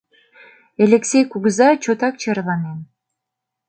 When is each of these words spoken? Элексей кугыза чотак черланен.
Элексей 0.83 1.23
кугыза 1.31 1.69
чотак 1.83 2.13
черланен. 2.21 2.79